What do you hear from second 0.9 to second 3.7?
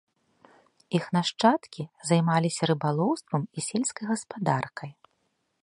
Іх нашчадкі займаліся рыбалоўствам і